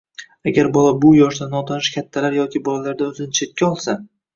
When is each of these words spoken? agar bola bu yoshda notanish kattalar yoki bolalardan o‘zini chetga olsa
agar 0.51 0.69
bola 0.77 0.93
bu 1.03 1.11
yoshda 1.19 1.49
notanish 1.53 1.93
kattalar 1.99 2.41
yoki 2.41 2.67
bolalardan 2.73 3.15
o‘zini 3.17 3.41
chetga 3.41 3.73
olsa 3.75 4.03